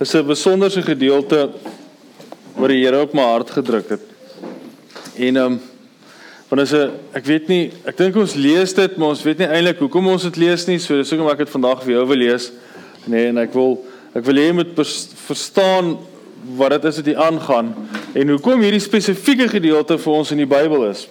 [0.00, 1.50] is 'n besonderse gedeelte
[2.56, 4.00] wat die Here op my hart gedruk het.
[5.16, 5.60] En ehm um,
[6.48, 9.46] want as 'n ek weet nie, ek dink ons lees dit, maar ons weet nie
[9.46, 10.78] eintlik hoekom ons dit lees nie.
[10.78, 12.50] So dis hoekom ek dit vandag vir jou wil lees.
[13.04, 13.84] Nee, en ek wil
[14.14, 14.74] ek wil hê jy moet
[15.26, 15.98] verstaan
[16.56, 17.74] wat dit is wat hier aangaan
[18.14, 21.08] en hoekom hierdie spesifieke gedeelte vir ons in die Bybel is.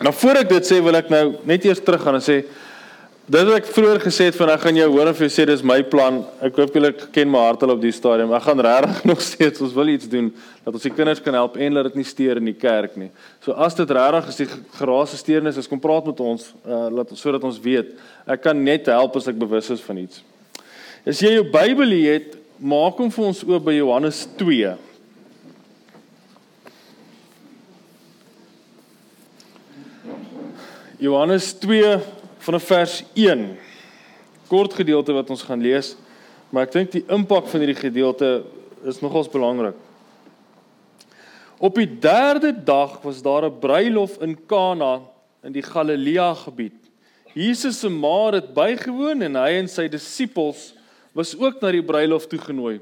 [0.00, 2.44] Nou voor ek dit sê, wil ek nou net eers teruggaan en sê
[3.22, 5.44] Dit wat ek vroeër gesê het van ek gaan jou hoor en vir jou sê
[5.46, 6.16] dis my plan.
[6.42, 8.32] Ek hoop julle ken my hart al op die stadium.
[8.34, 10.32] Ek gaan regtig nog steeds ons wil iets doen
[10.64, 13.12] dat ons die kinders kan help en laat dit nie steur in die kerk nie.
[13.44, 17.12] So as dit regtig is die geraas steurnis is kom praat met ons uh laat
[17.14, 17.92] sodat ons weet.
[18.26, 20.24] Ek kan net help as ek bewus is van iets.
[21.06, 24.72] As jy jou Bybel het, maak hom vir ons oop by Johannes 2.
[31.06, 31.94] Johannes 2
[32.42, 33.44] vanaf vers 1.
[34.50, 35.94] Kort gedeelte wat ons gaan lees,
[36.50, 38.42] maar ek dink die impak van hierdie gedeelte
[38.88, 39.78] is nogals belangrik.
[41.62, 45.00] Op die 3de dag was daar 'n bruilof in Kana
[45.44, 46.74] in die Galilea gebied.
[47.34, 50.74] Jesus se ma het bygewoon en hy en sy disippels
[51.14, 52.80] was ook na die bruilof toegenooi.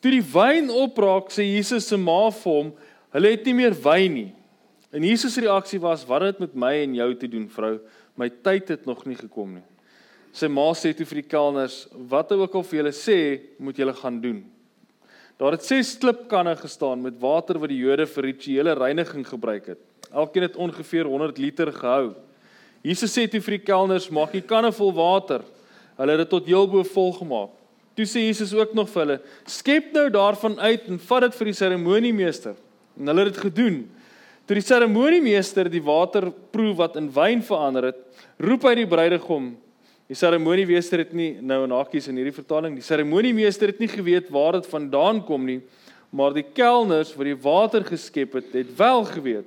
[0.00, 2.72] Toe die wyn opraak, sê Jesus se ma vir hom,
[3.12, 4.34] "Hulle het nie meer wyn nie."
[4.92, 7.80] En Jesus se reaksie was, "Wat het dit met my en jou te doen, vrou?
[8.20, 9.66] My tyd het nog nie gekom nie."
[10.36, 13.94] Sy ma sê toe vir die kelners, "Wat ook al vir julle sê, moet julle
[13.94, 14.44] gaan doen."
[15.40, 19.78] Daar het ses klipkanne gestaan met water wat die Jode vir rituele reiniging gebruik het.
[20.12, 22.14] Elkeen het ongeveer 100 liter gehou.
[22.82, 25.40] Jesus sê toe vir die kelners, "Maak die kanne vol water."
[25.96, 27.50] Hulle het dit tot heelbo vol gemaak.
[27.96, 31.44] Toe sê Jesus ook nog vir hulle, "Skep nou daarvan uit en vat dit vir
[31.44, 32.54] die seremoniemeester."
[32.98, 33.90] En hulle het dit gedoen.
[34.50, 38.00] Toe die seremoniemeester die water proe wat in wyn verander het,
[38.42, 39.44] roep hy die bruidegom.
[40.10, 44.26] Die seremoniemeester het nie nou in hakies in hierdie vertaling, die seremoniemeester het nie geweet
[44.34, 45.60] waar dit vandaan kom nie,
[46.10, 49.46] maar die kelners wat die water geskep het, het wel geweet.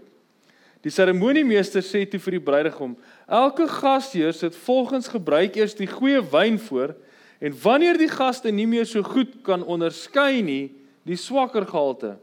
[0.88, 2.96] Die seremoniemeester sê toe vir die bruidegom:
[3.28, 6.96] "Elke gasheer sit volgens gebruik eers die goeie wyn voor
[7.44, 10.72] en wanneer die gaste nie meer so goed kan onderskei nie,
[11.04, 12.22] die swakker gehalte."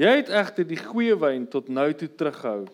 [0.00, 2.64] Jy het egter die goeie wyn tot nou toe teruggehou.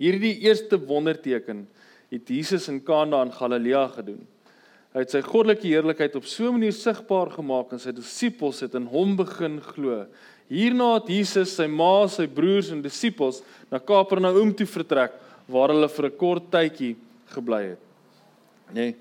[0.00, 1.66] Hierdie eerste wonderteken
[2.10, 4.24] het Jesus in Kana in Galilea gedoen.
[4.96, 8.74] Hy het sy goddelike heerlikheid op so 'n manier sigbaar gemaak en sy disippels het
[8.74, 10.06] in hom begin glo.
[10.48, 15.12] Hierna het Jesus sy ma, sy broers en disippels na Kapernaum toe vertrek
[15.46, 16.96] waar hulle vir 'n kort tydjie
[17.34, 17.78] gebly het.
[18.74, 18.96] Nee.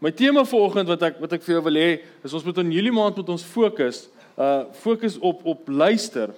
[0.00, 2.72] My tema vanoggend wat ek wat ek vir jou wil hê, is ons moet in
[2.72, 6.32] Julie maand met ons fokus, uh fokus op op luister.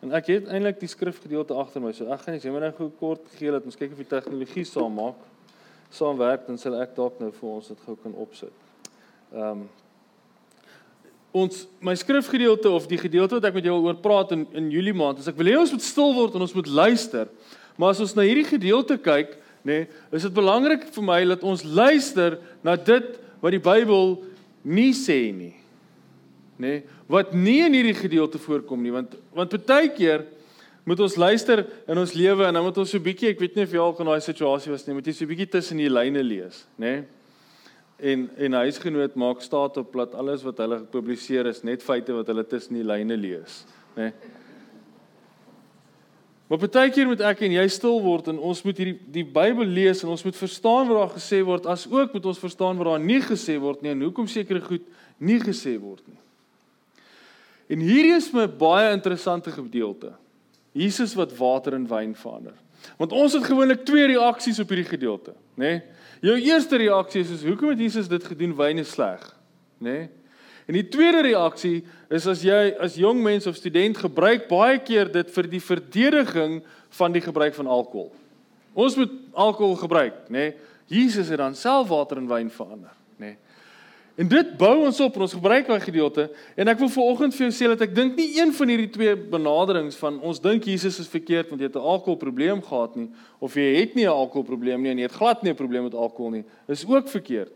[0.00, 1.92] En ek het eintlik die skrifgedeelte agter my.
[1.92, 4.64] So ek gaan net sommer net gou kort gee dat ons kyk of die tegnologie
[4.64, 5.18] saam maak.
[5.92, 8.66] Saamwerk dan sal ek dalk nou vir ons dit gou kan opsit.
[9.34, 9.68] Ehm um,
[11.30, 14.96] ons my skrifgedeelte of die gedeelte wat ek met jou oor praat in in Julie
[14.98, 17.28] maand, as ek wil hê ons moet stil word en ons moet luister.
[17.78, 21.46] Maar as ons na hierdie gedeelte kyk, nê, nee, is dit belangrik vir my dat
[21.46, 24.16] ons luister na dit wat die Bybel
[24.66, 25.59] nie sê nie
[26.60, 30.26] nê, nee, wat nie in hierdie gedeelte voorkom nie, want want baie keer
[30.84, 33.64] moet ons luister in ons lewe en dan moet ons so bietjie, ek weet nie
[33.66, 36.22] of jy al in daai situasie was nie, moet jy so bietjie tussen die lyne
[36.26, 37.00] lees, nê?
[37.00, 37.08] Nee?
[38.00, 42.30] En en huisgenoot maak staat op plat alles wat hulle gepubliseer is net feite wat
[42.32, 43.64] hulle tussen die lyne lees,
[43.96, 44.08] nê?
[44.08, 44.38] Nee?
[46.50, 49.68] Maar baie keer moet ek en jy stil word en ons moet hierdie die Bybel
[49.70, 52.88] lees en ons moet verstaan wat daar gesê word as ook moet ons verstaan wat
[52.88, 54.88] daar nie gesê word nie en hoekom sekere goed
[55.22, 56.18] nie gesê word nie.
[57.70, 60.12] En hierdie is my baie interessante gedeelte.
[60.74, 62.56] Jesus wat water in wyn verander.
[62.98, 65.76] Want ons het gewoonlik twee reaksies op hierdie gedeelte, nê?
[65.78, 65.82] Nee?
[66.20, 68.52] Jou eerste reaksie is, is hoekom het Jesus dit gedoen?
[68.56, 69.22] Wyn is sleg,
[69.80, 69.94] nê?
[69.94, 70.08] Nee?
[70.68, 71.80] En die tweede reaksie
[72.12, 76.60] is as jy as jong mens of student gebruik baie keer dit vir die verdediging
[77.00, 78.12] van die gebruik van alkohol.
[78.78, 80.50] Ons moet alkohol gebruik, nê?
[80.52, 80.52] Nee?
[80.90, 82.94] Jesus het dan self water in wyn verander?
[84.18, 86.26] En dit bou ons op en ons gebruik daai gedeelte
[86.58, 89.14] en ek wil vanoggend vir jou sê dat ek dink nie een van hierdie twee
[89.16, 93.08] benaderings van ons dink Jesus is verkeerd want jy het 'n alkoholprobleem gehad nie
[93.38, 95.94] of jy het nie 'n alkoholprobleem nie en jy het glad nie 'n probleem met
[95.94, 97.52] alkohol nie is ook verkeerd.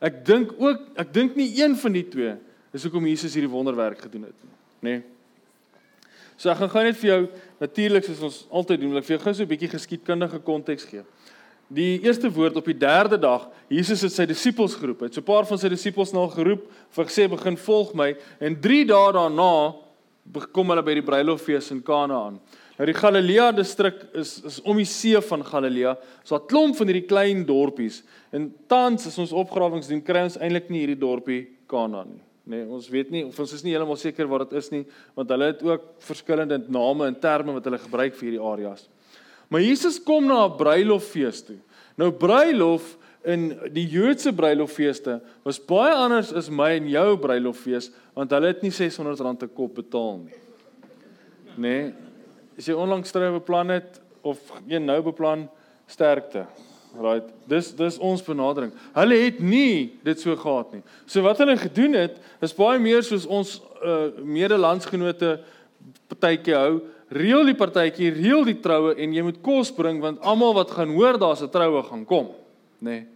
[0.00, 2.34] Ek dink ook ek dink nie een van die twee
[2.72, 4.50] is hoekom Jesus hierdie wonderwerk gedoen het nie,
[4.80, 4.98] nê?
[4.98, 5.02] Nee.
[6.36, 7.28] So ek gaan gou net vir jou
[7.60, 10.84] natuurlik soos ons altyd doen, wil ek vir jou gou so 'n bietjie geskiedkundige konteks
[10.84, 11.04] gee.
[11.72, 15.00] Die eerste woord op die derde dag, Jesus het sy disippels geroep.
[15.00, 18.14] Hy het so 'n paar van sy disippels na geroep, vir gesê begin volg my
[18.40, 19.74] en 3 dae daarna
[20.52, 22.40] kom hulle by die bruiloffees in Kanaan.
[22.78, 25.96] Nou die Galilea distrik is is om die see van Galilea.
[26.24, 28.02] So 'n klomp van hierdie klein dorpies.
[28.32, 32.22] En tans as ons opgrawings doen, kry ons eintlik nie hierdie dorpie Kanaan nie.
[32.44, 34.84] Nee, ons weet nie of ons is nie heeltemal seker wat dit is nie,
[35.14, 38.88] want hulle het ook verskillende name en terme wat hulle gebruik vir hierdie areas.
[39.52, 41.58] Maar Jesus kom na 'n bruiloffees toe.
[41.96, 48.30] Nou bruilof in die Joodse bruiloffeeste was baie anders as my en jou bruiloffees, want
[48.30, 50.34] hulle het nie R600 'n kop betaal nie.
[51.56, 51.92] Nee.
[52.58, 54.38] As jy onlangs troue beplan het of
[54.68, 55.48] een nou beplan,
[55.86, 56.46] sterkte.
[56.92, 57.24] Right.
[57.48, 58.72] Dis dis ons benadering.
[58.92, 60.82] Hulle het nie dit so gehad nie.
[61.06, 65.40] So wat hulle gedoen het, is baie meer soos ons uh medelandsgenote
[66.08, 66.82] partytjie hou.
[67.12, 70.94] Reël die partytjie, reël die troue en jy moet kos bring want almal wat gaan
[70.96, 72.28] hoor daar's 'n troue gaan kom,
[72.80, 72.88] nê.
[72.90, 73.06] Nee.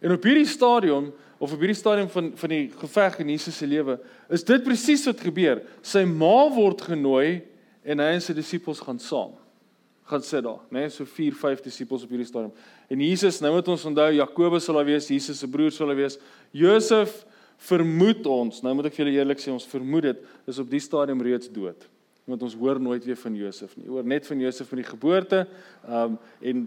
[0.00, 3.66] En op hierdie stadium of op hierdie stadium van van die geveg in Jesus se
[3.66, 3.98] lewe,
[4.30, 5.62] is dit presies wat gebeur.
[5.82, 7.42] Sy ma word genooi
[7.84, 9.32] en hy en sy disippels gaan saam
[10.04, 10.84] gaan sit daar, né?
[10.84, 12.52] Nee, so 4, 5 disippels op hierdie stadium.
[12.92, 15.96] En Jesus, nou moet ons onthou Jakobus sal daar wees, Jesus se broer sal daar
[15.96, 16.18] wees.
[16.52, 17.22] Josef
[17.70, 20.82] vermoed ons, nou moet ek vir julle eerlik sê, ons vermoed dit is op die
[20.82, 21.88] stadium reeds dood.
[22.24, 23.88] Want ons hoor nooit weer van Josef nie.
[23.88, 25.42] Hoor net van Josef van die geboorte.
[25.84, 26.62] Um en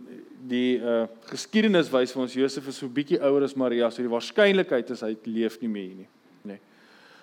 [0.47, 4.11] die uh geskiedenis wys vir ons Josef is so bietjie ouer as Maria, so die
[4.11, 6.09] waarskynlikheid is hy leef nie meer nie.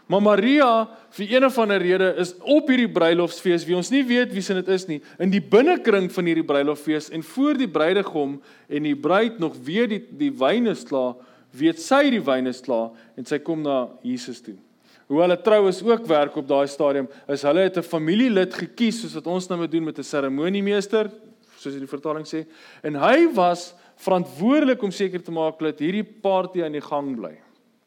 [0.07, 0.71] Maar Maria
[1.17, 4.57] vir een of ander rede is op hierdie bruilofsfees wie ons nie weet wie se
[4.59, 8.37] dit is nie in die binnekring van hierdie bruilofsfees en voor die bruidegom
[8.69, 11.15] en die bruid nog weer die die wyn is klaar
[11.57, 14.59] weet sy die wyn is klaar en sy kom na Jesus toe.
[15.07, 19.01] Hoe hulle trou is ook werk op daai stadium is hulle het 'n familielid gekies
[19.01, 21.11] soos wat ons nou moet doen met 'n seremoniemeester
[21.57, 22.47] soos die vertaling sê
[22.83, 27.39] en hy was verantwoordelik om seker te maak dat hierdie party aan die gang bly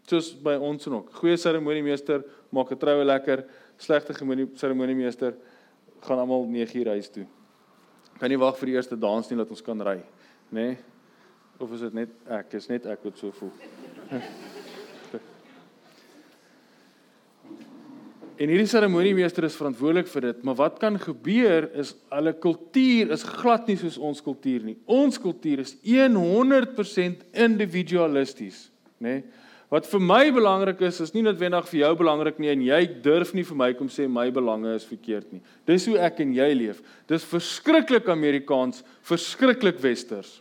[0.08, 1.12] soos by ons en ook.
[1.19, 3.46] Goeie seremoniemeester maak 'n troue lekker,
[3.78, 5.36] slegte seremoniemeester
[6.02, 7.25] gaan almal 9 uur huis toe.
[8.20, 10.04] Kan nie wag vir die eerste dans nie dat ons kan ry, nê?
[10.52, 10.78] Nee?
[11.60, 12.54] Of is dit net ek?
[12.54, 13.52] Is net ek wat so voel.
[18.38, 23.25] En hierdie seremoniemeester is verantwoordelik vir dit, maar wat kan gebeur is hulle kultuur is
[23.25, 24.78] glad nie soos ons kultuur nie.
[24.86, 28.68] Ons kultuur is 100% individualisties,
[29.01, 29.18] nê?
[29.18, 29.45] Nee?
[29.68, 33.34] Wat vir my belangrik is, is nie noodwendig vir jou belangrik nie en jy durf
[33.36, 35.42] nie vir my kom sê my belange is verkeerd nie.
[35.68, 36.80] Dis hoe ek en jy leef.
[37.12, 38.80] Dis verskriklik Amerikaans,
[39.10, 40.38] verskriklik westers.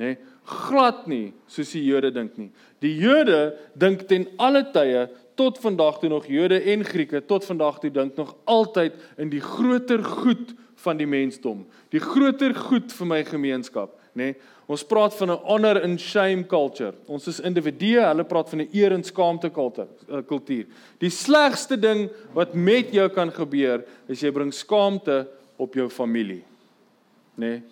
[0.00, 0.14] Nê?
[0.14, 2.48] Nee, glad nie soos die Jode dink nie.
[2.82, 5.04] Die Jode dink ten alle tye
[5.34, 9.40] tot vandag toe nog Jode en Grieke tot vandag toe dink nog altyd in die
[9.40, 14.32] groter goed van die mensdom, die groter goed vir my gemeenskap, nê?
[14.32, 14.34] Nee,
[14.72, 16.94] Ons praat van 'n honor and shame culture.
[17.06, 20.66] Ons is individue, hulle praat van 'n eer en skaamte eh, kultuur.
[20.98, 26.44] Die slegste ding wat met jou kan gebeur, is jy bring skaamte op jou familie.
[27.34, 27.46] Nê?
[27.46, 27.62] Nee?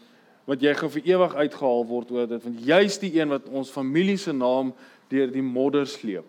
[0.44, 3.70] Want jy gaan vir ewig uitgehaal word oor dit, want jy's die een wat ons
[3.70, 4.74] familie se naam
[5.08, 6.24] deur die modder sleep.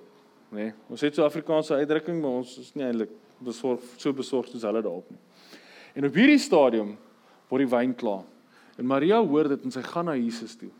[0.51, 0.67] Nê?
[0.67, 0.73] Nee?
[0.91, 3.11] Ons het so Afrikaanse uitdrukking, maar ons is nie eintlik
[3.41, 5.19] besorg so besorg soos hulle daarop nie.
[5.97, 6.95] En op hierdie stadium
[7.51, 8.25] word die wyn klaar.
[8.79, 10.71] En Maria hoor dit en sy gaan na Jesus toe.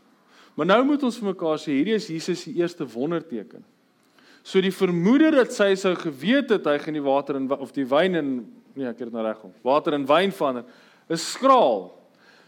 [0.56, 3.63] Maar nou moet ons vir mekaar sê hierdie is Jesus se eerste wonderteken.
[4.44, 7.85] So die vermoede dat sy sou geweet het hy gaan die water in of die
[7.88, 8.31] wyn in
[8.75, 9.53] nee ek het dit nou reg om.
[9.63, 10.68] Water in wyn verander
[11.12, 11.89] is skraal.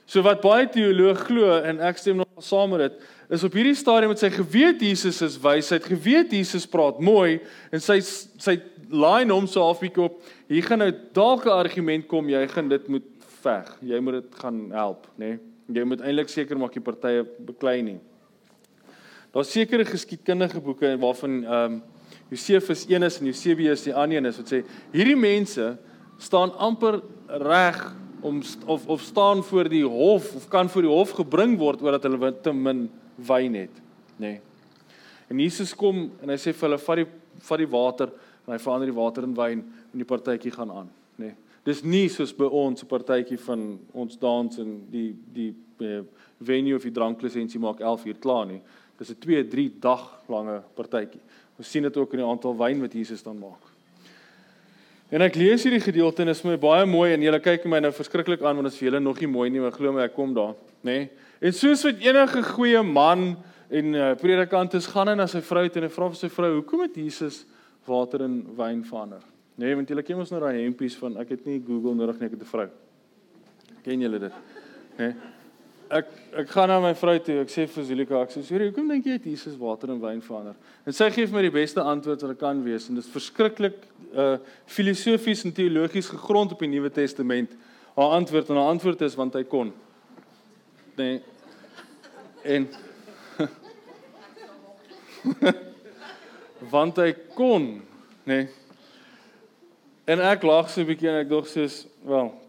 [0.06, 3.04] So wat baie teoloë glo en ek stem nog saam met dit
[3.34, 7.00] is op hierdie stadium met sy geweet Jesus is wys, hy het geweet Jesus praat
[7.02, 7.40] mooi
[7.74, 8.60] en sy sy
[8.94, 10.20] line hom so halfbietjie op.
[10.52, 13.08] Hier gaan nou dalk 'n argument kom, jy gaan dit moet
[13.42, 13.78] veg.
[13.82, 15.26] Jy moet dit gaan help, nê?
[15.34, 15.40] Nee?
[15.74, 18.00] Jy moet eintlik seker maak die partye beklei nie.
[19.34, 21.82] Daar's sekere geskiedkundige boeke waarvan ehm um,
[22.30, 24.64] Josefus 1 is en Eusebius die ander een is wat sê
[24.94, 25.78] hierdie mense
[26.18, 27.82] staan amper reg
[28.24, 32.04] om of of staan voor die hof of kan voor die hof gebring word omdat
[32.04, 33.82] hulle te min wyn het,
[34.18, 34.28] nê?
[34.28, 34.42] Nee.
[35.28, 37.08] En Jesus kom en hy sê vir hulle vat die
[37.44, 38.14] vat die water
[38.46, 41.32] en hy verander die water in wyn en die partytjie gaan aan, nê?
[41.32, 41.36] Nee.
[41.64, 46.04] Dis nie soos by ons 'n partytjie van ons dans en die die uh,
[46.40, 48.62] venue of die dranklisensie maak 11 uur klaar nie.
[48.98, 51.22] Dis 'n 2, 3 dag lange partytjie.
[51.58, 53.73] Ons sien dit ook in die aantal wyn wat Jesus dan maak.
[55.14, 57.78] En ek lees hierdie gedeelte en dit is my baie mooi en julle kyk my
[57.84, 60.08] nou verskriklik aan want dit is vir julle nog nie mooi nie, maar glo my
[60.08, 60.96] ek kom daar, nê?
[61.04, 61.04] Nee?
[61.44, 63.36] En soos wat enige goeie man
[63.70, 66.30] en uh, predikant is gaan hy na sy vrou toe en hy vra vir sy
[66.34, 67.44] vrou, "Hoekom het Jesus
[67.86, 69.22] water in wyn verander?"
[69.62, 72.32] Nee, want julle ken mos nou daai hempies van ek het nie Google nodig nie,
[72.32, 72.68] ek het 'n vrou.
[73.84, 74.34] Ken julle dit?
[74.98, 75.08] Hè?
[75.08, 75.16] Nee?
[75.90, 77.42] Ek ek gaan na my vrou toe.
[77.44, 80.22] Ek sê vir Zulika, ek sê, "Sorry, hoekom dink jy het Jesus water in wyn
[80.22, 83.04] verander?" En sy gee vir my die beste antwoord wat ek kan wees en dit
[83.04, 83.76] is verskriklik
[84.16, 87.52] uh filosofies en teologies gegrond op die Nuwe Testament.
[87.96, 89.74] Haar antwoord en haar antwoord is want hy kon.
[90.96, 91.22] Nee.
[92.44, 92.68] En
[96.74, 97.82] want hy kon
[98.26, 98.26] nê.
[98.26, 98.48] Nee.
[100.06, 102.43] En ek lag so 'n bietjie en ek dink soos, wel,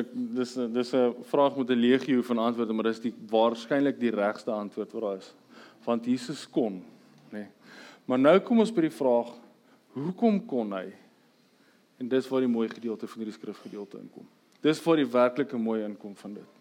[0.00, 4.10] ek dis dis 'n vraag met 'n legio van antwoorde, maar dis die waarskynlik die
[4.10, 5.34] regste antwoord wat daar is.
[5.84, 6.82] Want Jesus kon,
[7.30, 7.38] nê.
[7.38, 7.46] Nee.
[8.04, 9.32] Maar nou kom ons by die vraag,
[9.92, 10.92] hoekom kon hy?
[11.98, 14.26] En dis waar die mooi gedeelte van hierdie skrifgedeelte inkom.
[14.60, 16.58] Dis waar die werklike mooi inkom van dit.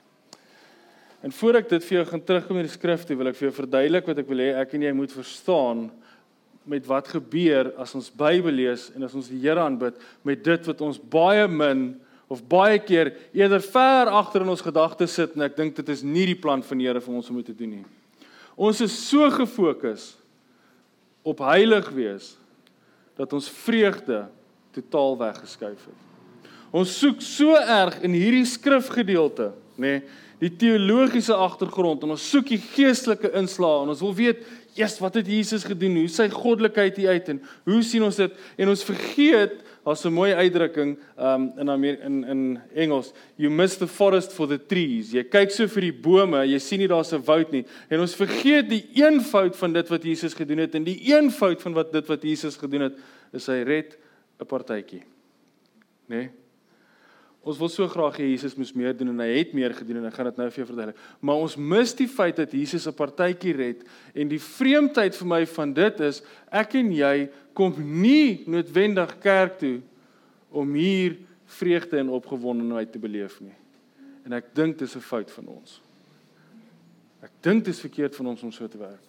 [1.22, 3.56] En voor ek dit vir jou gaan terugkom in die skrifte, wil ek vir jou
[3.58, 5.88] verduidelik wat ek wil hê ek en jy moet verstaan
[6.68, 10.68] met wat gebeur as ons Bybel lees en as ons die Here aanbid met dit
[10.68, 11.96] wat ons baie min
[12.28, 16.04] of baie keer eerder ver agter in ons gedagtes sit en ek dink dit is
[16.04, 17.86] nie die plan van die Here vir ons om te doen nie.
[18.58, 20.16] Ons is so gefokus
[21.28, 22.34] op heilig wees
[23.18, 24.26] dat ons vreugde
[24.76, 26.04] totaal weggeskuif het.
[26.76, 32.52] Ons soek so erg in hierdie skrifgedeelte, nê, nee, die teologiese agtergrond en ons soek
[32.52, 34.44] die geestelike inslae en ons wil weet,
[34.78, 35.96] "Jesus, wat het Jesus gedoen?
[35.98, 40.12] Hoe sy goddelikheid hier uit en hoe sien ons dit?" En ons vergeet Daar's 'n
[40.12, 45.14] mooi uitdrukking um in Amer in in Engels, you miss the forest for the trees.
[45.14, 47.66] Jy kyk so vir die bome, jy sien nie daar's 'n woud nie.
[47.90, 51.74] En ons vergeet die eenvoud van dit wat Jesus gedoen het en die eenvoud van
[51.74, 52.98] wat dit wat Jesus gedoen het,
[53.32, 53.98] is hy red
[54.42, 55.04] 'n partytjie.
[56.10, 56.16] Né?
[56.16, 56.30] Nee?
[57.48, 60.10] Ons wil so graag hê Jesus moes meer doen en hy het meer gedoen en
[60.10, 60.98] ek gaan dit nou vir jou verduidelik.
[61.24, 65.46] Maar ons mis die feit dat Jesus 'n partytjie red en die vreemdheid vir my
[65.46, 69.82] van dit is ek en jy kom nie noodwendig kerk toe
[70.52, 73.56] om hier vreugde en opgewondenheid te beleef nie.
[74.26, 75.82] En ek dink dis 'n fout van ons.
[77.24, 79.04] Ek dink dit is verkeerd van ons om so te werk.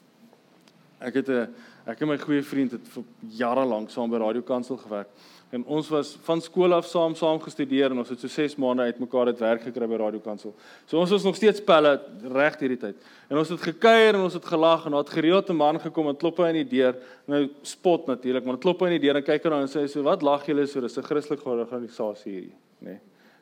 [1.00, 1.54] Ek het 'n
[1.86, 5.08] ek en my goeie vriend het vir jare lank saam by Radio Kansel gewerk.
[5.50, 8.84] En ons was van skool af saam saam gestudeer en ons het so 6 maande
[8.90, 10.52] uitmekaar dit werk gekry by Radio Kansel.
[10.84, 11.94] So ons was nog steeds pelle
[12.34, 13.06] reg hierdie tyd.
[13.32, 16.08] En ons het gekuier en ons het gelag en daar het gereeld 'n man gekom
[16.08, 16.96] en klop aan die deur.
[17.24, 20.22] Nou spot natuurlik, maar klop aan die deur en kyk aan en sê so wat
[20.22, 20.80] lag julle so?
[20.80, 22.90] Dis 'n Christelike organisasie hierdie, nê.
[22.90, 23.00] Nee.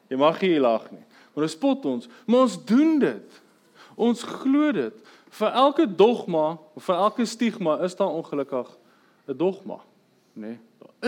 [0.09, 1.05] Jy mag nie lag nie.
[1.35, 3.43] Maar ons spot ons, maar ons doen dit.
[3.97, 4.95] Ons glo dit.
[5.31, 8.69] Vir elke dogma vir elke stigma is daar ongelukkig
[9.29, 9.81] 'n dogma,
[10.35, 10.41] nê.
[10.41, 10.59] Nee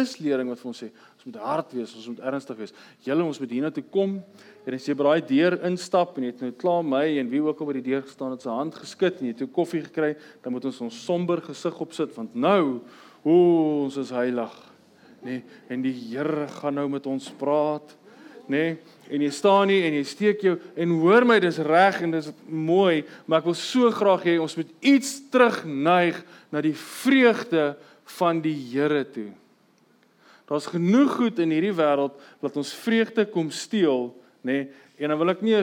[0.01, 2.75] is lering wat vir ons sê ons moet hard wees, ons moet ernstig wees.
[3.07, 4.19] Julle ons moet hiernatoe kom
[4.65, 7.43] en as jy by daai deur instap en jy het nou klaar my en wie
[7.45, 9.83] ook al by die deur gestaan het, sy hand geskud en jy het toe koffie
[9.85, 10.15] gekry,
[10.45, 12.81] dan moet ons ons somber gesig opsit want nou
[13.25, 13.39] o
[13.85, 14.55] ons is heilig.
[15.19, 15.41] Nê?
[15.41, 17.97] Nee, en die Here gaan nou met ons praat.
[18.49, 18.63] Nê?
[18.63, 18.77] Nee,
[19.13, 22.31] en jy staan nie en jy steek jou en hoor my dis reg en dis
[22.49, 26.21] mooi, maar ek wil so graag hê ons moet iets terugneig
[26.53, 27.73] na die vreugde
[28.19, 29.31] van die Here toe.
[30.49, 34.63] Daar's genoeg goed in hierdie wêreld wat ons vreugde kom steel, nê?
[34.65, 35.59] Nee, en dan wil ek nie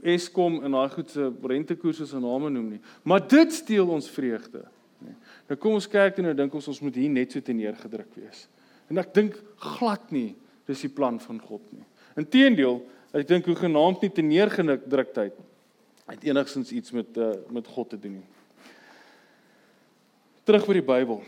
[0.00, 4.64] Eskom en daai goed se rentekoerse se name noem nie, maar dit steel ons vreugde,
[5.02, 5.10] nê.
[5.12, 5.18] Nee.
[5.50, 8.44] Nou kom ons kyk en nou dink ons ons moet hier net so teneergedruk wees.
[8.90, 9.36] En ek dink
[9.76, 10.32] glad nie
[10.70, 11.84] dis die plan van God nie.
[12.20, 12.78] Inteendeel,
[13.16, 15.38] ek dink hoe genaamd nie teneergedruktheid
[16.10, 18.28] het enigstens iets met uh, met God te doen nie.
[20.46, 21.20] Terug by die Bybel.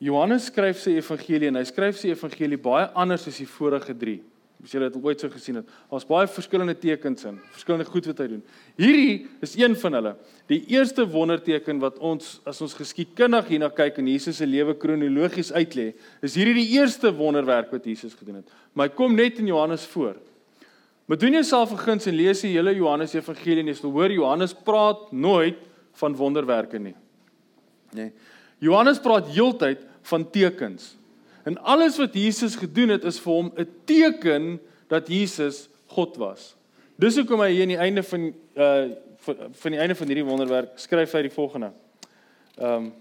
[0.00, 4.16] Johannes skryf sy evangelie en hy skryf sy evangelie baie anders as die vorige 3.
[4.60, 8.18] As jy dit ooit so gesien het, daar's baie verskillende tekens in, verskillende goed wat
[8.20, 8.40] hy doen.
[8.80, 9.14] Hierdie
[9.44, 10.12] is een van hulle.
[10.52, 15.52] Die eerste wonderteken wat ons as ons geskiedkundig hierna kyk en Jesus se lewe kronologies
[15.56, 15.90] uitlê,
[16.24, 18.52] is hierdie die eerste wonderwerk wat Jesus gedoen het.
[18.76, 20.16] Maar hy kom net in Johannes voor.
[21.08, 24.12] Maar doen jouself 'n guns en lees die hele Johannes evangelie en jy sal hoor
[24.12, 25.56] Johannes praat nooit
[25.92, 26.94] van wonderwerke nie.
[27.92, 28.12] Nee.
[28.60, 30.96] Johannes praat heeltyd van tekens.
[31.44, 36.54] En alles wat Jesus gedoen het is vir hom 'n teken dat Jesus God was.
[36.96, 38.90] Dis hoekom hy hier aan die einde van uh
[39.52, 41.72] van die einde van hierdie wonderwerk skryf hy die volgende.
[42.56, 42.92] Ehm um,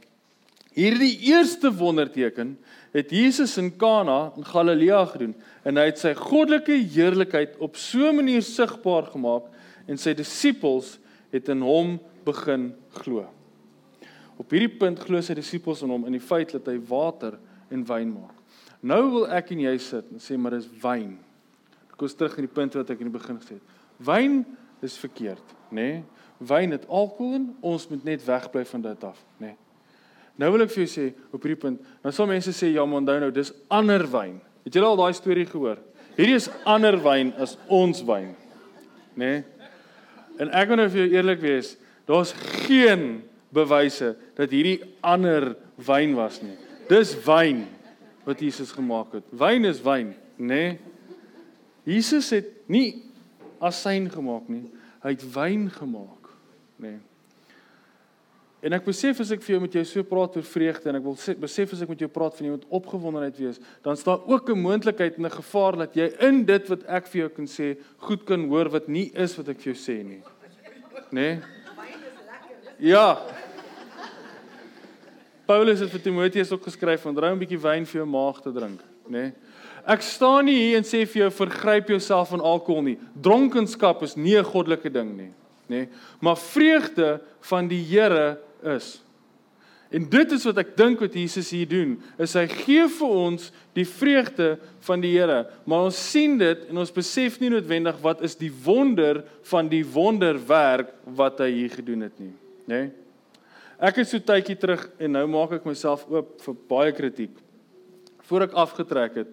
[0.73, 2.57] hierdie eerste wonderteken
[2.91, 8.09] het Jesus in Kana in Galilea gedoen en hy het sy goddelike heerlikheid op so
[8.09, 9.47] 'n manier sigbaar gemaak
[9.87, 10.99] en sy disippels
[11.31, 13.25] het in hom begin glo.
[14.39, 17.35] Op hierdie punt glo sy disippels in hom in die feit dat hy water
[17.69, 18.35] en wyn maak.
[18.79, 21.17] Nou wil ek en jy sit en sê maar dis wyn.
[21.89, 23.75] Ek kom terug in die punt wat ek in die begin gesê het.
[23.99, 24.41] Wyn
[24.85, 25.89] is verkeerd, nê?
[25.99, 26.03] Nee?
[26.39, 29.49] Wyn het alkohol in, ons moet net wegbly van dit af, nê?
[29.49, 29.57] Nee?
[30.39, 31.05] Nou wil ek vir jou sê
[31.35, 34.37] op hierdie punt, nou sal mense sê ja, maar onthou nou, dis ander wyn.
[34.63, 35.81] Het julle al daai storie gehoor?
[36.15, 38.31] Hierdie is ander wyn as ons wyn.
[39.19, 39.33] Nê?
[39.33, 39.67] Nee?
[40.39, 41.73] En ek wil nou vir jou eerlik wees,
[42.07, 42.31] daar's
[42.63, 43.19] geen
[43.53, 45.55] bewyse dat hierdie ander
[45.87, 46.55] wyn was nie.
[46.89, 47.65] Dis wyn
[48.27, 49.27] wat Jesus gemaak het.
[49.31, 50.47] Wyn is wyn, nê?
[50.47, 50.79] Nee.
[51.89, 53.01] Jesus het nie
[53.63, 54.67] asyn gemaak nie.
[55.01, 56.33] Hy het wyn gemaak,
[56.77, 56.97] nê?
[56.97, 57.05] Nee.
[58.59, 61.05] En ek besef as ek vir jou met jou so praat oor vreugde en ek
[61.05, 64.03] wil sê, besef as ek met jou praat van jy moet opgewondenheid wees, dan is
[64.03, 67.29] daar ook 'n moontlikheid en 'n gevaar dat jy in dit wat ek vir jou
[67.29, 70.21] kan sê, goed kan hoor wat nie is wat ek vir jou sê nie.
[71.11, 71.39] Né?
[71.39, 71.41] Nee?
[72.79, 73.19] Ja.
[75.45, 78.51] Paulus het vir Timoteus ook geskryf van dry 'n bietjie wyn vir jou maag te
[78.51, 79.11] drink, né?
[79.11, 79.33] Nee?
[79.85, 82.97] Ek staan nie hier en sê vir jou vergryp jouself aan alkohol nie.
[83.21, 85.33] Dronkenskap is nie 'n goddelike ding nie,
[85.67, 85.67] né?
[85.67, 85.89] Nee?
[86.21, 89.01] Maar vreugde van die Here is.
[89.89, 93.47] En dit is wat ek dink wat Jesus hier doen, is hy gee vir ons
[93.73, 98.21] die vreugde van die Here, maar ons sien dit en ons besef nie noodwendig wat
[98.21, 102.33] is die wonder van die wonderwerk wat hy hier gedoen het nie,
[102.69, 102.81] né?
[102.81, 102.89] Nee?
[103.79, 107.37] Ek is so tydjie terug en nou maak ek myself oop vir baie kritiek.
[108.27, 109.29] Voor ek afgetrek het,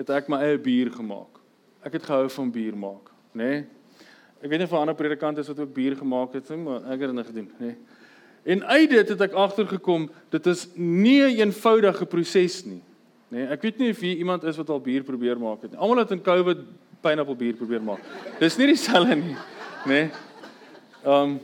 [0.00, 1.36] het ek my eie bier gemaak.
[1.84, 3.44] Ek het gehou van bier maak, né?
[3.44, 3.60] Nee?
[4.40, 7.12] Ek weet nie of ander predikante wat ook bier gemaak het nie, maar ek het
[7.12, 7.72] dit gedoen, né?
[7.74, 7.98] Nee?
[8.56, 12.80] En uit dit het ek agtergekom dit is nie 'n eenvoudige proses nie.
[13.28, 15.78] Nee, ek weet nie of hier iemand is wat al bier probeer maak het nie.
[15.78, 16.58] Almal het in COVID
[17.00, 18.00] pineapple bier probeer maak.
[18.38, 19.36] Dis nie dieselfde nie,
[19.84, 19.86] nê?
[19.86, 20.10] Nee.
[21.04, 21.40] Um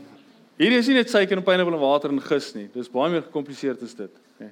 [0.57, 2.69] hier is nie net suiker en pineapple en water en gis nie.
[2.75, 4.51] Dis baie meer gekompliseerd as dit, nê.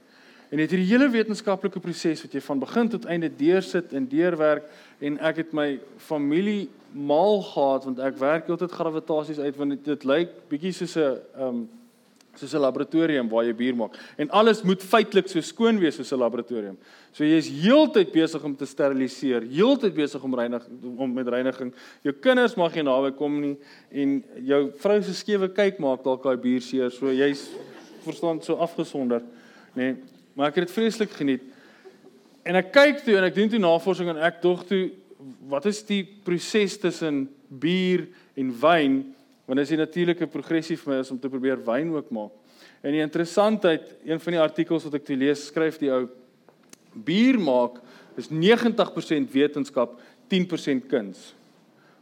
[0.52, 4.68] En dit hierdie hele wetenskaplike proses wat jy van begin tot einde deursit en deurwerk
[5.00, 5.68] en ek het my
[5.98, 10.94] familie mal gehad want ek werk altyd gravitasies uit want dit, dit lyk bietjie soos
[10.96, 11.64] 'n um
[12.38, 13.96] soos 'n laboratorium waar jy bier maak.
[14.16, 16.76] En alles moet feitelik so skoon wees soos 'n laboratorium.
[17.12, 21.72] So jy is heeltyd besig om te steriliseer, heeltyd besig om reinig om met reiniging.
[22.02, 23.56] Jou kinders mag nie naby kom nie
[23.90, 26.90] en jou vrou se skewe kyk maak dalk daai bier seer.
[26.90, 27.48] So jy's
[28.04, 29.22] verstaan so afgesonder,
[29.74, 29.82] nê.
[29.82, 29.96] Nee,
[30.34, 31.42] maar ek het dit vreeslik geniet.
[32.44, 34.90] En ek kyk toe en ek doen toe navorsing en ek dog toe
[35.48, 39.14] wat is die proses tussen bier en wyn?
[39.44, 42.32] Want dit is 'n natuurlike progressie vir my is om te probeer wyn ook maak.
[42.80, 46.08] En die interessantheid, een van die artikels wat ek toe lees, skryf die ou
[46.92, 47.80] bier maak
[48.16, 51.34] is 90% wetenskap, 10% kuns.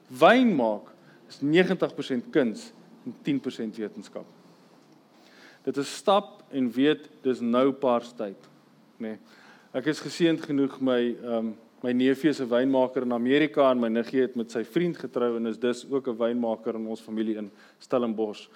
[0.08, 0.92] Wyn maak
[1.28, 2.72] is 90% kuns
[3.06, 4.26] en 10% wetenskap.
[5.64, 8.48] Dit is stap en weet dis nou paars tyd,
[8.98, 9.14] nê.
[9.14, 9.18] Nee.
[9.72, 13.80] Ek is geseënd genoeg my ehm um, my neefie is 'n wynmaker in Amerika en
[13.80, 17.00] my niggie het met sy vriend getrou en is dus ook 'n wynmaker in ons
[17.00, 18.48] familie in Stellenbosch.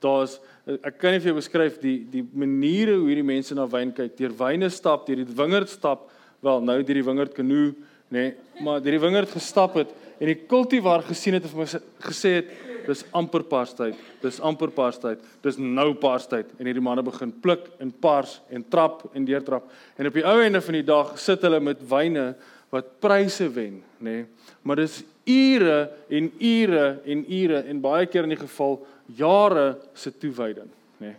[0.00, 3.92] Daar's ek kan nie vir jou beskryf die die maniere hoe hierdie mense na wyn
[3.92, 4.16] kyk.
[4.16, 6.10] Deur wyne stap, deur die wingerd stap,
[6.42, 7.74] wel nou deur die wingerd kanoe,
[8.10, 9.88] nê, nee, maar deur die wingerd gestap het
[10.20, 12.50] en die kultivar gesien het en vir my gesê het
[12.86, 13.96] dis amper parstyd.
[14.22, 15.22] Dis amper parstyd.
[15.42, 19.66] Dis nou parstyd en hierdie manne begin pluk en pars en trap en deurtrap.
[19.98, 22.34] En op die ou einde van die dag sit hulle met wyne
[22.70, 24.10] wat pryse wen, nê?
[24.10, 24.24] Nee.
[24.62, 28.80] Maar dis ure en ure en ure en baie keer in die geval
[29.18, 31.12] jare se toewyding, nê?
[31.12, 31.14] Nee.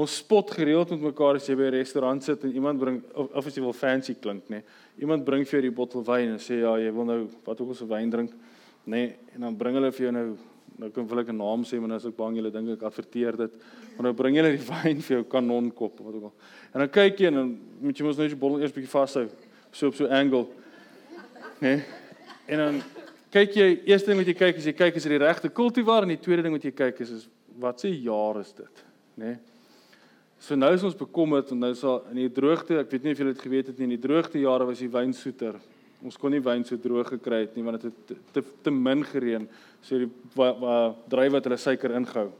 [0.00, 3.32] Ons spot gereeld met mekaar as jy by 'n restaurant sit en iemand bring of,
[3.34, 4.60] of as jy wil fancy klink, nê?
[4.60, 4.62] Nee.
[5.00, 7.68] Iemand bring vir jou die bottel wyn en sê ja, jy wil nou wat ook
[7.68, 8.30] al se wyn drink,
[8.84, 8.96] nê?
[8.96, 9.16] Nee.
[9.34, 10.36] En dan bring hulle vir jou nou
[10.80, 12.82] nou kan wil ek 'n naam sê, maar nou is ek bang julle dink ek
[12.82, 13.52] adverteer dit.
[13.96, 16.32] Maar nou bring hulle die wyn vir jou kanonkop wat ook al.
[16.72, 19.28] En dan kyk jy en dan moet jy mos net die bottel eers bietjie vashou
[19.72, 20.46] so op so 'n angle
[21.60, 21.80] nê?
[22.50, 22.80] En dan
[23.30, 26.06] kyk jy, eerste ding wat jy kyk is jy kyk is dit die regte kultivar
[26.06, 27.28] en die tweede ding wat jy kyk is is
[27.60, 28.84] wat se jaar is dit,
[29.20, 29.34] nê?
[30.40, 33.12] So nou is ons bekommerd en nou is daar in die droogte, ek weet nie
[33.12, 35.58] of julle dit geweet het nie, in die droogte jare was die wyn soeter.
[36.00, 38.72] Ons kon nie wyn so droog gekry het nie want dit het te, te, te
[38.72, 39.44] min gereën.
[39.84, 40.08] So die
[41.12, 42.30] drywe wat hulle suiker ingehou.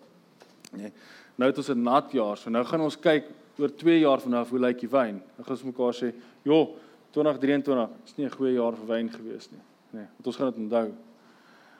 [0.81, 0.95] Nee.
[1.37, 2.39] Nou het ons 'n nat jaar.
[2.41, 3.29] So nou gaan ons kyk
[3.59, 5.21] oor 2 jaar van nou hoe lyk die wyn.
[5.37, 6.77] Dan gaan ons mekaar sê, "Joh,
[7.11, 9.61] 2023 is nie 'n goeie jaar vir wyn gewees nie.
[9.91, 10.93] Nee, want ons gaan dit onthou.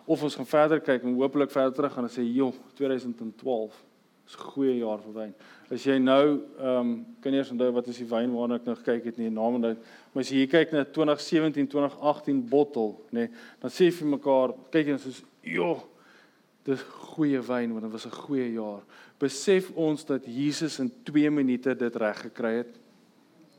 [0.05, 3.85] Of ons gaan verder kyk en hopelik verder terug gaan en sê, "Joh, 2012
[4.27, 5.35] is 'n goeie jaar vir wyn."
[5.71, 8.75] As jy nou ehm um, kan eers onthou wat is die wyn waarna ek nou
[8.75, 9.77] gekyk het nie, naam onthou.
[10.13, 14.09] Maar as jy hier kyk na 2017, 2018 bottel, nê, nee, dan sê jy vir
[14.09, 15.83] mekaar, kyk en sê, "Joh,
[16.65, 18.83] dis goeie wyn want dit was 'n goeie jaar."
[19.19, 22.79] Besef ons dat Jesus in 2 minute dit reg gekry het.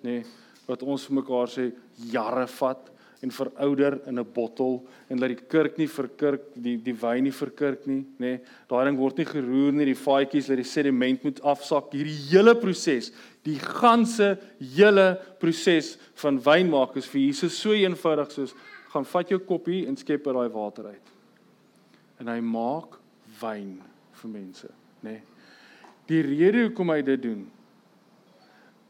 [0.03, 0.09] Nê?
[0.09, 0.23] Nee,
[0.71, 1.69] wat ons vir mekaar sê
[2.11, 6.93] jare vat en verouder in 'n bottel en laat die kurk nie verkurk die die
[6.93, 8.19] wyn nie verkurk nie nê.
[8.19, 11.93] Nee, daai ding word nie geroer nie die vaatjies laat die sediment moet afsak.
[11.93, 13.11] Hierdie hele proses
[13.43, 18.53] die ganse hele proses van wyn maak is vir Jesus so eenvoudig soos
[18.89, 21.07] gaan vat jou koppie en skep er daai water uit.
[22.19, 22.97] En hy maak
[23.41, 23.81] wyn
[24.13, 24.67] vir mense
[25.03, 25.11] nê.
[25.11, 25.21] Nee.
[26.07, 27.49] die rede hoekom hy dit doen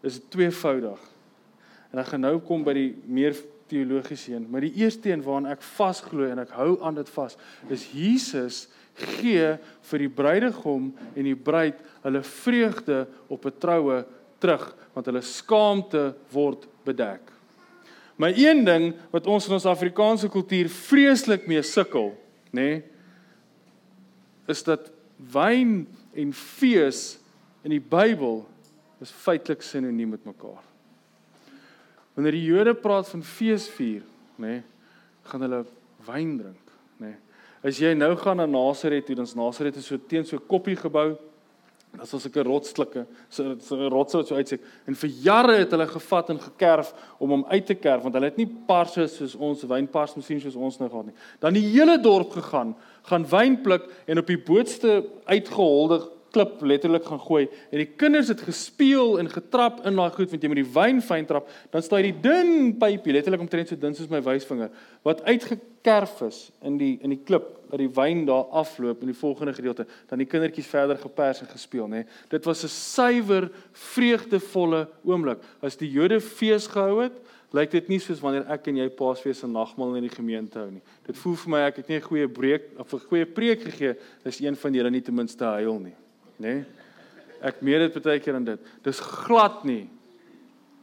[0.01, 0.99] is tweevoudig
[1.91, 3.35] En ek gaan nou kom by die meer
[3.71, 7.37] teologiese een, maar die eerste een waaraan ek vasglo en ek hou aan dit vas,
[7.71, 8.65] is Jesus
[9.17, 9.55] gee
[9.87, 14.03] vir die bruidegom en die bruid hulle vreugde op 'n troue
[14.39, 17.21] terug want hulle skaamte word bedek.
[18.15, 22.11] Maar een ding wat ons in ons Afrikaanse kultuur vreeslik mee sukkel,
[22.51, 22.83] nê, nee,
[24.47, 24.91] is dat
[25.31, 27.19] wyn en fees
[27.63, 28.43] in die Bybel
[29.01, 30.70] is feitelik sinoniem met mekaar.
[32.13, 34.03] Wanneer die Jode praat van feesvier,
[34.35, 34.63] nê, nee,
[35.31, 35.65] gaan hulle
[36.07, 37.11] wyn drink, nê.
[37.11, 37.19] Nee.
[37.61, 41.17] As jy nou gaan na Nasaret toe, dan's Nasaret so teen so 'n koppie gebou.
[41.91, 44.59] Dit was 'n rotsstukke, so 'n rots wat so uitsien.
[44.87, 48.25] En vir jare het hulle gevat en gekerf om hom uit te kerf want hulle
[48.25, 51.15] het nie parse soos ons wynpars masjien soos ons nou gehad nie.
[51.39, 57.05] Dan die hele dorp gegaan, gaan wyn pluk en op die bootste uitgeholde klip letterlik
[57.07, 60.61] gaan gooi en die kinders het gespeel en getrap in daai goed want jy met
[60.61, 61.49] die wyn fyn trap.
[61.73, 64.71] Dan staan die dun pypie letterlik omtrent so dun soos my wysvinger
[65.07, 69.17] wat uitgekerf is in die in die klip dat die wyn daar afloop in die
[69.17, 69.85] volgende gedeelte.
[70.09, 75.39] Dan die kindertjies verder gepers en gespeel nê dit was 'n suiwer vreugdevolle oomblik.
[75.61, 77.17] As die Jode fees gehou het
[77.51, 80.71] lyk dit nie soos wanneer ek en jy Paasfees en nagmaal in die gemeente hou
[80.71, 80.81] nie.
[81.05, 83.95] Dit voel vir my ek het nie 'n goeie breek of 'n goeie preek gegee
[84.23, 85.95] is een van julle nie ten minste huil nie
[86.41, 86.59] nê?
[86.59, 86.81] Nee?
[87.41, 88.69] Ek meen dit baie keer aan dit.
[88.85, 89.87] Dis glad nie.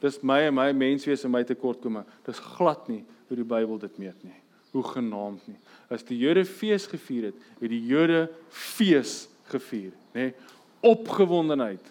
[0.02, 2.02] Dis my en my menswees en my tekortkomme.
[2.26, 4.36] Dis glad nie hoe die Bybel dit meet nie.
[4.74, 5.58] Hoe genaamd nie.
[5.92, 10.28] As die Jode fees gevier het, het die Jode fees gevier, nê?
[10.28, 10.56] Nee?
[10.86, 11.82] Opgewondenheid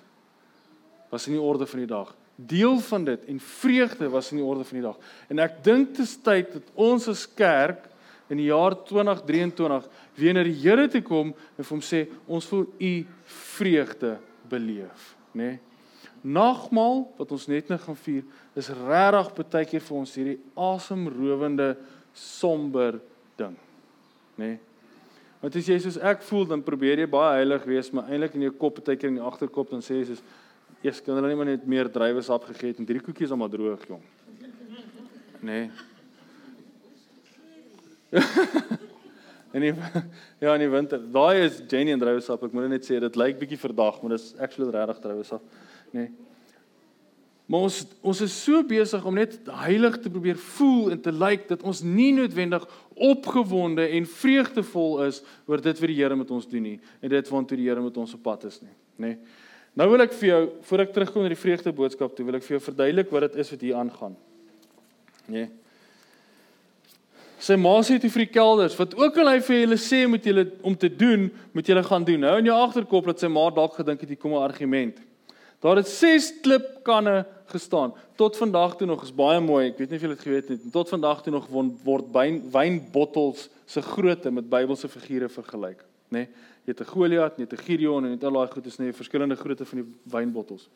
[1.11, 2.13] was in die orde van die dag.
[2.37, 4.99] Deel van dit en vreugde was in die orde van die dag.
[5.27, 7.89] En ek dink is tyd dat ons as kerk
[8.29, 9.87] in die jaar 2023
[10.17, 12.93] weer na die Here toe kom en vir hom sê ons wil u
[13.57, 14.17] vreugde
[14.49, 15.55] beleef, nê?
[15.55, 15.63] Nee?
[16.27, 18.23] Nagmaal wat ons net nou gaan vier,
[18.57, 21.69] is regtig baie keer vir ons hierdie asemrowende
[22.17, 22.97] somber
[23.39, 23.55] ding,
[24.35, 24.55] nê?
[24.55, 24.57] Nee?
[25.37, 28.47] Want as jy soos ek voel, dan probeer jy baie heilig wees, maar eintlik in
[28.47, 30.23] jou kop baie keer in die agterkop dan sê jy soos
[30.83, 33.85] eers kan hulle nie maar net meer druiwesap gegee het en drie koekies almal droog,
[33.89, 34.01] jong.
[35.37, 35.61] Nê?
[35.67, 35.95] Nee?
[39.55, 39.73] en die,
[40.43, 41.01] ja, in die winter.
[41.13, 42.45] Daai is Jenny en druiwesap.
[42.47, 45.43] Ek moet net sê dit lyk bietjie verdag, maar dis actually regtig druiwesap,
[45.91, 46.07] nê.
[46.07, 46.15] Nee.
[47.47, 51.45] Maar ons ons is so besig om net heilig te probeer voel en te lyk
[51.45, 52.65] like, dat ons nie noodwendig
[53.07, 57.31] opgewonde en vreugdevol is oor dit wat die Here met ons doen nie en dit
[57.31, 59.13] waantoe die Here met ons op pad is nie, nê.
[59.13, 59.45] Nee.
[59.77, 62.45] Nou wil ek vir jou voor ek terugkom na die vreugde boodskap toe, wil ek
[62.47, 64.19] vir jou verduidelik wat dit is wat hier aangaan.
[65.29, 65.45] Nê.
[65.45, 65.47] Nee.
[67.39, 70.23] Sy ma sê toe vir die kelders, wat ook al hy vir hulle sê moet
[70.25, 72.19] julle om te doen, moet julle gaan doen.
[72.25, 74.97] Nou in jou agterkop dat sy ma dalk gedink het hier kom 'n argument.
[75.61, 77.93] Daar het 6 klipkanne gestaan.
[78.15, 79.69] Tot vandag toe nog is baie mooi.
[79.69, 80.71] Ek weet nie of julle dit geweet het nie.
[80.71, 81.47] Tot vandag toe nog
[81.83, 86.25] word wyn wynbottels se grootte met Bybelse figure vergelyk, nê?
[86.25, 86.27] Nee,
[86.65, 88.77] jy het 'n Goliat, jy het 'n Gideon en jy het al daai goed is
[88.77, 90.69] net verskillende grootte van die wynbottels.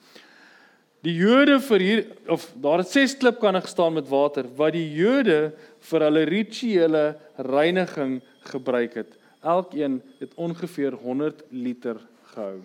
[1.01, 5.55] Die Jode vir hier of daar het ses klipkanne gestaan met water wat die Jode
[5.89, 7.05] vir hulle rituele
[7.41, 8.19] reiniging
[8.51, 9.15] gebruik het.
[9.41, 11.97] Elkeen het ongeveer 100 liter
[12.35, 12.59] gehou.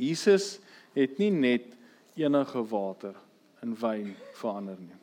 [0.00, 0.56] Jesus
[0.96, 1.68] het nie net
[2.16, 3.12] enige water
[3.62, 4.96] in wyn verander nie.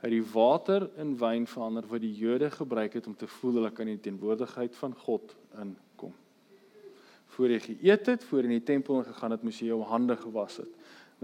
[0.00, 3.60] Hy het die water in wyn verander wat die Jode gebruik het om te voel
[3.60, 6.14] hulle kan in die teenwoordigheid van God inkom.
[7.36, 10.16] Voor jy geëet het, voor jy in die tempel ingegaan het, moes jy jou hande
[10.16, 10.72] gewas het.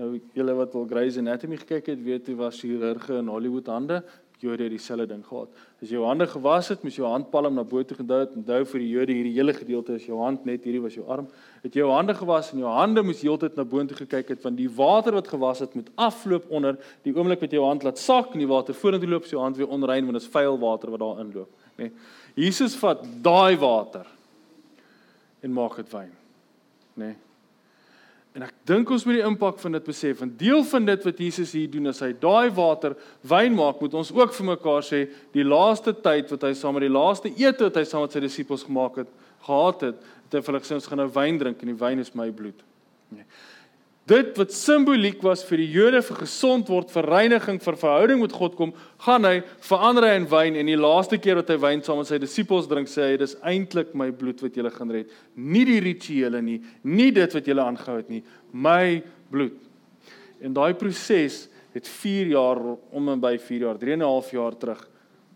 [0.01, 4.03] Nou julle wat al Grey's Anatomy gekyk het, weet jy was chirurge in Hollywood hande,
[4.43, 5.51] Jode het dieselfde ding gehad.
[5.79, 8.33] As jy jou hande gewas het, moes jou handpalm na bo toe gedou het.
[8.35, 11.29] Onthou vir die Jode hierdie hele gedeelte is jou hand net hierdie was jou arm.
[11.63, 14.43] Het jy jou hande gewas en jou hande moes heeltyd na bo toe gekyk het
[14.43, 17.87] want die water wat gewas het moet afloop onder die oomblik wat jy jou hand
[17.87, 20.59] laat sak in die water vorentoe loop, sy hand weer onrein want dit is vuil
[20.59, 21.87] water wat daar inloop, nê.
[21.87, 21.93] Nee.
[22.49, 24.09] Jesus vat daai water
[25.43, 26.11] en maak dit wyn,
[26.99, 27.13] nê.
[27.13, 27.21] Nee.
[28.33, 30.23] En ek dink ons moet die impak van dit besef.
[30.25, 32.97] 'n Deel van dit wat Jesus hier doen is hy daai water
[33.29, 36.89] wyn maak, moet ons ook vir mekaar sê, die laaste tyd wat hy saam met
[36.89, 39.09] die laaste ete wat hy saam met sy disippels gemaak het,
[39.45, 41.99] gehad het, het hy vir hulle gesê ons gaan nou wyn drink en die wyn
[41.99, 42.63] is my bloed.
[43.11, 43.25] Nee.
[44.11, 48.35] Dit wat simboliek was vir die Jode vir gesond word, vir reiniging, vir verhouding met
[48.35, 48.73] God kom,
[49.05, 52.19] gaan hy verander in wyn en die laaste keer wat hy wyn saam met sy
[52.23, 55.15] disippels drink, sê hy dis eintlik my bloed wat julle gaan red.
[55.39, 58.99] Nie die rituele nie, nie dit wat julle aangehou het nie, my
[59.31, 59.55] bloed.
[60.43, 62.59] En daai proses het 4 jaar
[62.91, 64.83] om en by 4 jaar, 3 en 'n half jaar terug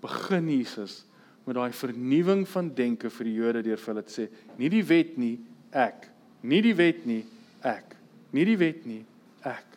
[0.02, 1.04] begin Jesus
[1.46, 4.82] met daai vernuwing van denke vir die Jode deur vir hulle te sê, nie die
[4.82, 5.38] wet nie,
[5.70, 6.10] ek.
[6.42, 7.24] Nie die wet nie,
[7.62, 7.95] ek
[8.36, 9.02] nie die wet nie,
[9.46, 9.76] ek,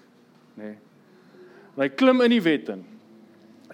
[0.60, 0.74] nê.
[0.74, 0.78] Nee.
[1.80, 2.82] Hy klim in die wet in.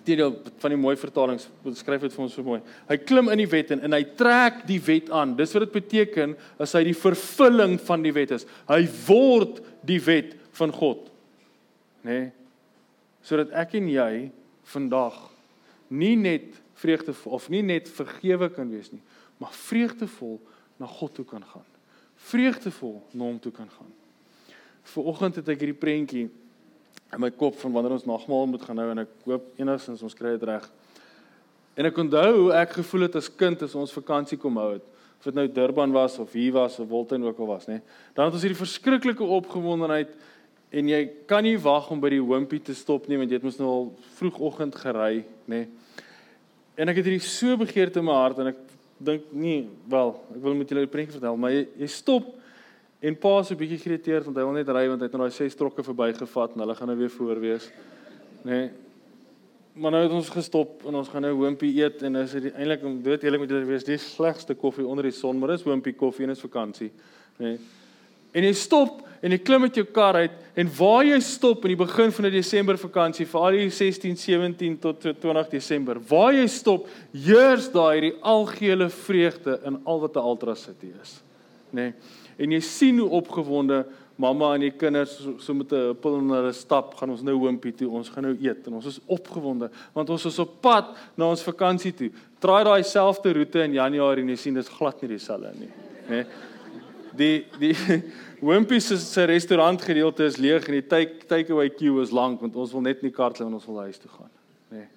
[0.05, 2.59] Teendeel van die mooi vertalings beskryf dit vir ons so mooi.
[2.85, 5.33] Hy klim in die wet in en hy trek die wet aan.
[5.39, 8.45] Dis wat dit beteken as hy die vervulling van die wet is.
[8.69, 11.07] Hy word die wet van God.
[12.05, 12.19] Nê?
[12.19, 12.27] Nee?
[13.25, 14.11] Sodat ek en jy
[14.69, 15.17] vandag
[15.89, 19.01] nie net vreugdevol of nie net vergewe kan wees nie,
[19.41, 20.37] maar vreugdevol
[20.77, 21.65] na God toe kan gaan.
[22.29, 23.89] Vreugdevol na hom toe kan gaan.
[24.93, 26.25] Vooroggend het ek hierdie prentjie
[27.13, 30.17] in my kop van wanneer ons nagmaal moet gaan hou en ek hoop enigstens ons
[30.17, 30.65] kry dit reg.
[31.75, 34.85] En ek onthou hoe ek gevoel het as kind as ons vakansie kom hou het.
[35.19, 37.79] Of dit nou Durban was of hier was of Wolten ook al was, nê.
[38.15, 40.13] Dan het ons hierdie verskriklike opgewondenheid
[40.75, 43.47] en jy kan nie wag om by die Wimpy te stop nie want jy het
[43.47, 43.85] mos nou al
[44.19, 45.65] vroegoggend gery, nê.
[46.75, 48.63] En ek het hierdie so begeerte in my hart en ek
[49.05, 52.31] dink nie, wel, ek wil met julle 'n prentjie vertel, maar jy, jy stop
[52.99, 55.23] en pa is 'n bietjie geïrriteerd want hy wil net ry want hy het nou
[55.27, 57.71] daai ses trokke verbygevat en hulle gaan nou weer voor wees.
[58.43, 58.51] Nê.
[58.51, 58.69] Nee.
[59.75, 62.83] Maar nou het ons gestop en ons gaan nou Wimpy eet en is dit eintlik
[62.83, 66.23] om dood met julle wees, die slegste koffie onder die son, maar dis Wimpy koffie
[66.23, 66.91] en is vakansie.
[67.37, 67.45] Nê.
[67.45, 67.57] Nee.
[68.35, 71.71] En jy stop en jy klim met jou kar uit en waar jy stop in
[71.73, 76.33] die begin van 'n Desember vakansie vir al die 16, 17 tot 20 Desember, waar
[76.33, 81.23] jy stop, heers daai hierdie algehele vreugde in al wat 'n Ultra City is.
[81.71, 81.89] Nê.
[81.89, 81.93] Nee.
[82.37, 83.85] En jy sien hoe opgewonde
[84.19, 87.73] mamma en die kinders so, met 'n appel in hulle stap, gaan ons nou hoompie
[87.75, 91.29] toe, ons gaan nou eet en ons is opgewonde want ons is op pad na
[91.29, 92.11] ons vakansie toe.
[92.39, 95.71] Draai daai selfde roete in Januarie en jy sien dit is glad nie dieselfde nie,
[96.07, 96.09] nê.
[96.09, 96.25] Nee
[97.17, 97.75] die die
[98.45, 102.55] Wimpy se se restaurant gedeelte is leeg en die take takeaway queue is lank want
[102.55, 104.29] ons wil net nie kar klim en ons wil huis toe gaan
[104.73, 104.83] nê.
[104.83, 104.87] Nee.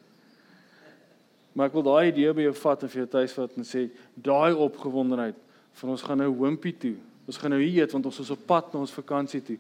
[1.55, 3.85] Maar ek wil daai idee by jou vat en vir jou tuis vat en sê
[4.15, 5.39] daai opgewondenheid
[5.81, 6.97] van ons gaan nou Wimpy toe.
[7.29, 9.59] Ons gaan nou hier eet want ons is op pad na ons vakansie toe.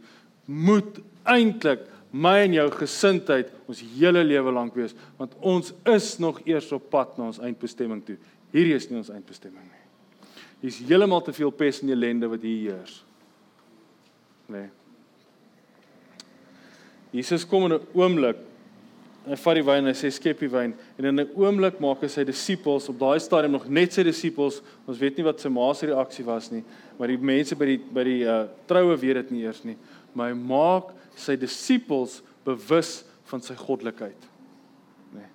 [0.49, 6.41] Moet eintlik my en jou gesindheid ons hele lewe lank wees want ons is nog
[6.49, 8.17] eers op pad na ons eindbestemming toe.
[8.55, 9.85] Hierdie is nie ons eindbestemming nie.
[10.63, 13.03] Hier's heeltemal te veel pes en ellende wat hier heers.
[14.49, 14.71] Nee.
[17.13, 18.37] Jesus kom in 'n oomblik
[19.29, 21.81] en hy vat die wyn en hy sê skep die wyn en in 'n oomblik
[21.85, 24.63] maak hy sy disippels op daai stadium nog net sy disippels.
[24.89, 26.65] Ons weet nie wat sy ma se reaksie was nie,
[26.99, 29.77] maar die mense by die by die uh troue weet dit nie eers nie,
[30.15, 34.29] maar hy maak sy disippels bewus van sy goddelikheid.
[35.13, 35.29] Nee.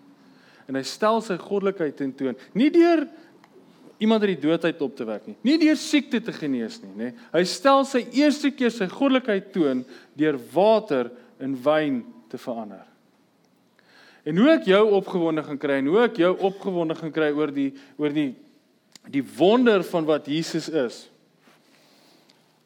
[0.67, 3.07] En hy stel sy goddelikheid tentoon, nie deur
[3.99, 5.37] iemand uit die doodheid op te wek nie.
[5.43, 7.13] Nie deur siekte te genees nie, nê.
[7.31, 9.85] Hy stel sy eerste keer sy goddelikheid toon
[10.17, 12.92] deur water in wyn te verander.
[14.23, 17.51] En hoe ek jou opgewonde gaan kry en hoe ek jou opgewonde gaan kry oor
[17.51, 18.31] die oor die
[19.11, 20.99] die wonder van wat Jesus is.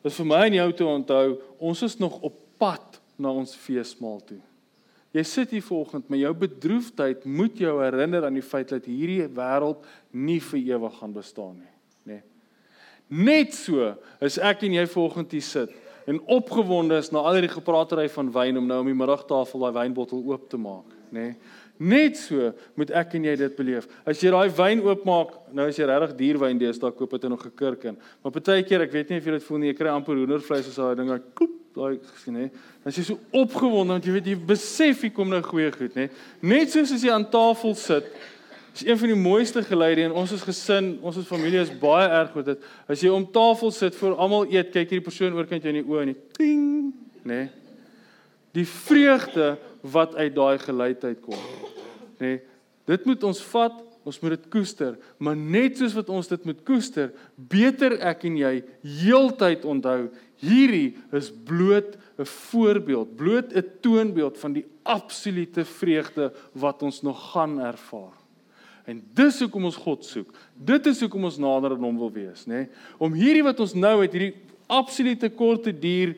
[0.06, 4.20] Dis vir my en jou te onthou, ons is nog op pad na ons feesmaal
[4.28, 4.40] toe.
[5.16, 9.26] Jy sit hier vanoggend met jou bedroefdheid, moet jou herinner aan die feit dat hierdie
[9.34, 12.20] wêreld nie vir ewig gaan bestaan nie, nê.
[12.20, 12.24] Nee.
[13.08, 15.76] Net so is ek en jy vanoggend hier sit
[16.08, 19.78] en opgewonde is na al hierdie gepraatery van wyn om nou om die middagtafel daai
[19.80, 21.32] wynbottel oop te maak, nê.
[21.32, 21.56] Nee.
[21.78, 23.86] Net so moet ek en jy dit beleef.
[24.08, 27.44] As jy daai wyn oopmaak, nou as jy regtig dierwyn deesdae koop het en nog
[27.46, 28.00] gekurk in.
[28.24, 30.72] Maar baie keer, ek weet nie of jy dit voel nie, jy kry amper hoendervleis
[30.72, 32.48] as daai ding, koop daai gesien hè.
[32.82, 35.94] Dan is jy so opgewonde want jy weet jy besef hier kom nou goeie goed,
[36.00, 36.08] nê.
[36.42, 38.10] Net soos as jy aan tafel sit,
[38.78, 42.10] is een van die mooiste geluide en ons as gesin, ons as familie is baie
[42.10, 42.68] erg met dit.
[42.90, 45.88] As jy om tafel sit voor almal eet, kyk hierdie persoon oorkant jou in die
[45.88, 46.68] oë en die ting,
[47.30, 47.42] nê.
[48.58, 51.44] Die vreugde wat uit daai geluid uitkom.
[52.20, 52.40] Nê.
[52.88, 56.60] Dit moet ons vat Ons moet dit koester, maar net soos wat ons dit moet
[56.68, 58.52] koester, beter ek en jy
[59.02, 60.08] heeltyd onthou,
[60.40, 67.32] hierdie is bloot 'n voorbeeld, bloot 'n toonbeeld van die absolute vreugde wat ons nog
[67.34, 68.16] gaan ervaar.
[68.86, 70.32] En dis hoekom ons God soek.
[70.56, 72.54] Dit is hoekom ons nader aan hom wil wees, nê?
[72.54, 72.70] Nee?
[72.98, 76.16] Om hierdie wat ons nou het, hierdie absolute korte duur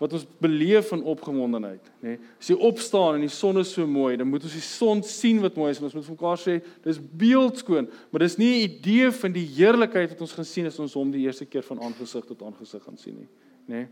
[0.00, 2.14] wat ons beleef van opgewondenheid, nê.
[2.14, 5.02] Nee, as jy opstaan en die son is so mooi, dan moet ons die son
[5.04, 6.54] sien wat mooi is en ons moet vir mekaar sê
[6.86, 10.78] dis beeldskoon, maar dis nie 'n idee van die heerlikheid wat ons gaan sien as
[10.80, 13.28] ons hom die eerste keer van aangesig tot aangesig gaan sien nie,
[13.68, 13.76] nê.
[13.76, 13.88] Nee.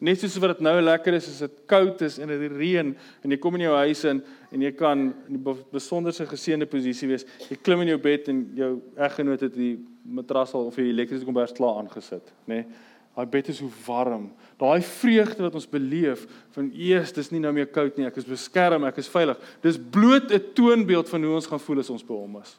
[0.00, 2.90] Net soos wat dit nou lekker is as dit koud is en dit reën
[3.22, 7.08] en jy kom in jou huis in en jy kan in 'n besonderse geseënde posisie
[7.08, 7.24] wees.
[7.48, 11.24] Jy klim in jou bed en jou eggenoot het die matras al of die elektriese
[11.24, 12.54] kombers klaar aangesit, nê.
[12.54, 12.66] Nee.
[13.14, 14.32] Daai bed is so warm.
[14.58, 16.24] Daai vreugde wat ons beleef
[16.56, 19.38] van eers dis nie nou meer koud nie, ek is beskerm, ek is veilig.
[19.62, 22.58] Dis bloot 'n toonbeeld van hoe ons gaan voel as ons by hom is.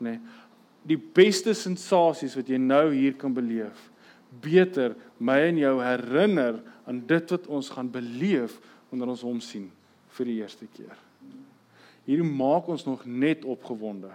[0.00, 0.10] Nê.
[0.10, 0.20] Nee,
[0.82, 3.90] die beste sensasies wat jy nou hier kan beleef,
[4.42, 8.58] beter my en jou herinner aan dit wat ons gaan beleef
[8.90, 9.70] wanneer ons hom sien
[10.16, 10.96] vir die eerste keer.
[12.08, 14.10] Hierdie maak ons nog net opgewonde.